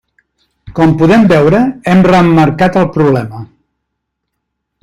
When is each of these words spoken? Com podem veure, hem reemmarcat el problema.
Com 0.79 0.95
podem 1.01 1.27
veure, 1.33 1.59
hem 1.93 2.03
reemmarcat 2.09 2.83
el 2.85 2.91
problema. 2.99 3.47